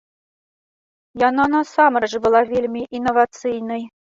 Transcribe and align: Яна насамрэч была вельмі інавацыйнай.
Яна 1.27 1.45
насамрэч 1.57 2.11
была 2.27 2.41
вельмі 2.55 2.81
інавацыйнай. 3.01 3.81